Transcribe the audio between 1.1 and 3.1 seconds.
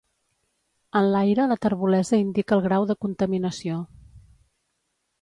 l'aire la terbolesa indica el grau de